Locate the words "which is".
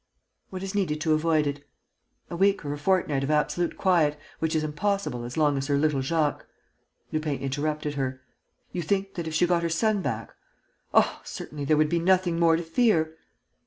4.39-4.63